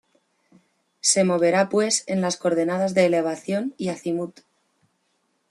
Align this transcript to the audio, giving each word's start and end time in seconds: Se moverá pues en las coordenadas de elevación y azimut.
Se 0.99 1.23
moverá 1.23 1.69
pues 1.69 2.05
en 2.07 2.21
las 2.21 2.35
coordenadas 2.35 2.95
de 2.95 3.05
elevación 3.05 3.75
y 3.77 3.89
azimut. 3.89 4.39